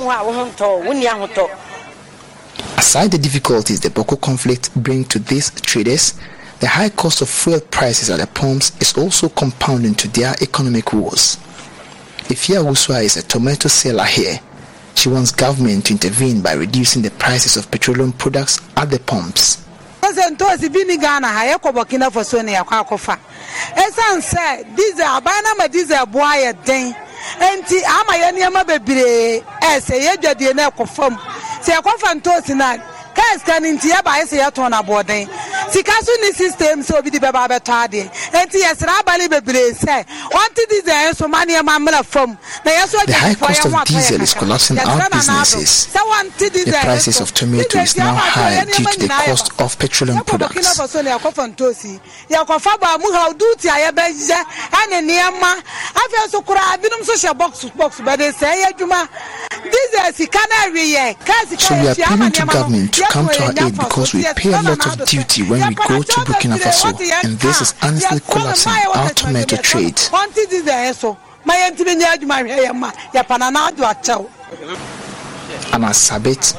Aside 2.78 3.10
the 3.12 3.18
difficulties 3.18 3.80
the 3.82 3.90
Bawku 3.90 4.18
conflict 4.22 4.70
bring 4.76 5.06
to 5.06 5.20
these 5.20 5.52
traders, 5.62 6.14
the 6.60 6.68
high 6.68 6.90
cost 6.90 7.22
of 7.22 7.30
fuel 7.30 7.60
prices 7.72 8.10
at 8.10 8.20
the 8.20 8.28
pumps 8.28 8.72
is 8.82 8.98
also 8.98 9.30
compounding 9.30 9.96
to 9.96 10.08
their 10.10 10.34
economic 10.42 10.94
woes. 10.94 11.38
Ifia 12.30 12.64
Wuswa 12.64 13.04
is 13.04 13.18
a 13.18 13.24
tomato 13.24 13.68
seller 13.70 14.04
here. 14.06 14.40
She 14.96 15.10
wants 15.10 15.32
government 15.32 15.86
to 15.86 15.94
intervene 15.94 16.42
by 16.42 16.54
reducing 16.54 17.02
the 17.02 17.12
prices 17.12 17.58
of 17.58 17.70
petroleum 17.72 18.12
products 18.12 18.60
at 18.76 18.90
the 18.92 19.00
pumps. 19.00 19.66
Sɛ 20.14 20.36
ntɔɔsi 20.36 20.70
bi 20.74 20.84
ni 20.86 20.98
ghana 20.98 21.28
ha 21.28 21.44
yɛkɔ 21.46 21.74
burkina 21.74 22.12
faso 22.12 22.42
ne 22.44 22.54
yɛkɔ 22.56 22.84
akɔfa 22.86 23.18
ɛsiane 23.76 24.22
sɛ 24.22 24.76
diesel 24.76 25.06
aban 25.18 25.46
ama 25.52 25.68
diesel 25.68 26.06
boa 26.06 26.34
yɛ 26.36 26.54
den. 26.66 26.96
Nti 27.40 27.78
ama 27.84 28.14
yɛ 28.22 28.30
nneɛma 28.34 28.62
bebree 28.68 29.44
ɛsɛ 29.62 29.96
yɛdwadie 30.06 30.56
no 30.56 30.70
ɛkɔ 30.70 30.88
fam 30.90 31.16
sɛ 31.62 31.76
yɛkɔfa 31.78 32.22
ntɔɔsi 32.22 32.56
no 32.56 32.66
a 32.66 32.78
sika 33.40 33.60
no 33.60 33.68
nti 33.72 33.90
yɛba 33.92 34.12
ayɛ 34.18 34.26
sɛ 34.28 34.38
yɛtɔn 34.44 34.70
no 34.72 34.78
aboɔden 34.82 35.30
sika 35.72 35.92
so 36.04 36.12
ne 36.22 36.32
system? 36.32 36.82
Sɛ 36.84 36.98
obi 37.00 37.10
de 37.10 37.20
bɛba 37.20 37.48
bɛtɔ 37.50 37.74
adeɛ 37.88 38.12
nti 38.46 38.62
yɛsrɛ 38.64 39.00
abale 39.02 39.28
bebree 39.30 39.72
sɛ 39.74 40.06
ɔnte 40.32 40.70
diesel 40.70 41.16
so 41.16 41.28
ma 41.28 41.44
nneɛma 41.46 41.78
mmra 41.80 42.04
fam 42.06 42.38
na 42.66 42.72
yɛso 42.72 43.06
The 43.06 43.14
high 43.14 43.36
cost 43.36 43.66
of 43.66 43.86
diesel 43.86 44.22
is 44.22 44.34
collapsing 44.34 44.80
our 44.80 45.10
businesses. 45.10 45.86
The 45.88 46.80
prices 46.84 47.20
of 47.22 47.34
tomato 47.34 47.80
is 47.80 47.98
now 47.98 48.14
high 48.16 48.64
due 48.66 48.84
to 48.84 49.00
the 49.00 49.08
cost 49.08 49.52
of 49.60 49.78
petroleum 49.80 50.24
products. 50.24 50.76
yɛkɔfa 52.30 52.80
baa 52.80 52.98
mu 52.98 53.12
ha 53.14 53.30
duuti 53.34 53.68
a 53.70 53.78
yɛbɛyɛ 53.92 54.40
ɛne 54.72 54.98
nneɛma 55.02 55.52
afei 56.02 56.26
nso 56.28 56.42
koraa 56.46 56.78
binom 56.82 57.02
nso 57.02 57.14
hyɛ 57.14 57.38
box 57.38 57.66
box 57.76 58.00
bɛde 58.00 58.32
sɛ 58.34 58.48
ɛyɛ 58.54 58.66
adwuma 58.74 59.08
diesel 59.72 60.14
sika 60.14 60.40
no 60.50 60.56
aweyɛ 60.66 61.16
kaa 61.26 61.46
sika 61.50 61.74
yɛhyia 61.76 62.12
ama 62.12 62.26
nneɛma 62.30 62.54
no 62.54 62.88
come 63.10 63.28
to 63.28 63.44
our 63.44 63.52
aid 63.66 63.74
because 63.76 64.14
we 64.14 64.24
pay 64.36 64.54
a 64.54 64.62
lot 64.62 64.86
of 65.02 65.08
duty 65.08 65.44
when 65.50 65.68
we 65.70 65.76
go 65.76 66.02
to 66.02 66.20
Burkina 66.22 66.58
Faso, 66.58 66.94
and 67.24 67.38
this 67.40 67.62
is 67.62 67.74
honestly 67.82 68.20
collapsing 68.22 68.74
our 68.96 69.10
tomato 69.10 69.58
trade. 69.58 69.96
ɔnte 69.96 70.50
diesel 70.50 70.74
yɛ 70.74 70.94
so 70.96 71.18
ma 71.46 71.54
yɛntumi 71.54 71.96
nyɛ 72.00 72.08
adwuma 72.16 72.38
hwɛ 72.44 72.66
yɛ 72.66 72.74
ma 72.76 72.92
yɛpana 73.14 73.52
na 73.52 73.68
ado 73.68 73.84
akyɛw 73.84 74.30
Anna 75.74 75.88
Sabit, 75.94 76.56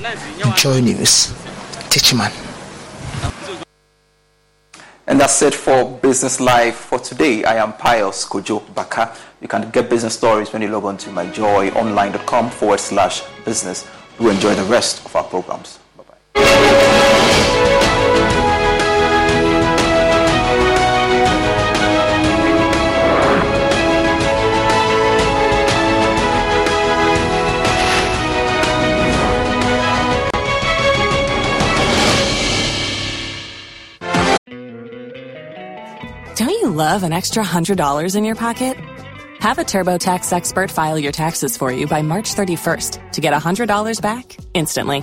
Joy 0.56 0.80
News, 0.80 1.32
Techiman. 1.90 2.30
And 5.06 5.18
that's 5.20 5.42
it 5.42 5.54
for 5.54 5.98
Business 5.98 6.38
Live 6.40 6.76
for 6.76 6.98
today. 7.00 7.42
I 7.44 7.56
am 7.56 7.72
Pius 7.72 8.24
Kojo 8.24 8.62
Baka. 8.74 9.16
You 9.40 9.48
can 9.48 9.68
get 9.70 9.90
business 9.90 10.14
stories 10.14 10.52
when 10.52 10.62
you 10.62 10.68
log 10.68 10.84
on 10.84 10.96
to 10.98 11.10
myjoyonline.com 11.10 12.50
forward 12.50 12.78
slash 12.78 13.22
business. 13.44 13.88
Do 14.18 14.28
enjoy 14.28 14.54
the 14.54 14.64
rest 14.64 15.04
of 15.04 15.16
our 15.16 15.24
programs. 15.24 15.80
Don't 36.40 36.49
you 36.49 36.71
love 36.71 37.03
an 37.03 37.12
extra 37.12 37.45
$100 37.45 38.16
in 38.16 38.25
your 38.25 38.35
pocket? 38.35 38.79
Have 39.40 39.59
a 39.59 39.62
TurboTax 39.62 40.33
expert 40.33 40.71
file 40.71 40.99
your 40.99 41.12
taxes 41.12 41.57
for 41.57 41.71
you 41.71 41.87
by 41.87 42.01
March 42.01 42.35
31st 42.35 43.12
to 43.12 43.21
get 43.21 43.35
$100 43.35 44.01
back 44.01 44.37
instantly. 44.55 45.03